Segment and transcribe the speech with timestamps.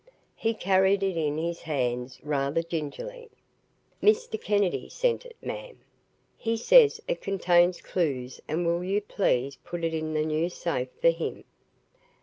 [0.35, 3.29] He carried it in his hands rather gingerly.
[4.01, 4.41] "Mr.
[4.41, 5.77] Kennedy sent it, ma'am.
[6.35, 10.89] He says it contains clues and will you please put it in the new safe
[10.99, 11.43] for him."